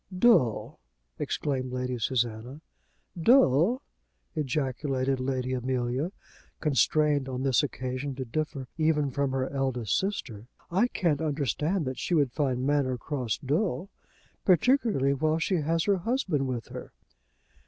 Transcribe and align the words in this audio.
"Dull!" 0.17 0.79
exclaimed 1.19 1.71
Lady 1.71 1.99
Susanna. 1.99 2.61
"Dull!" 3.15 3.83
ejaculated 4.33 5.19
Lady 5.19 5.53
Amelia, 5.53 6.11
constrained 6.59 7.29
on 7.29 7.43
this 7.43 7.61
occasion 7.61 8.15
to 8.15 8.25
differ 8.25 8.67
even 8.79 9.11
from 9.11 9.29
her 9.29 9.47
eldest 9.53 9.95
sister. 9.95 10.47
"I 10.71 10.87
can't 10.87 11.21
understand 11.21 11.85
that 11.85 11.99
she 11.99 12.15
should 12.15 12.31
find 12.31 12.65
Manor 12.65 12.97
Cross 12.97 13.41
dull, 13.45 13.89
particularly 14.43 15.13
while 15.13 15.37
she 15.37 15.57
has 15.57 15.83
her 15.83 15.97
husband 15.97 16.47
with 16.47 16.69
her." 16.69 16.93